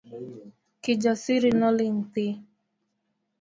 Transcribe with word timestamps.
Kijasiri 0.81 1.49
noling 1.59 1.97
thii. 2.13 2.33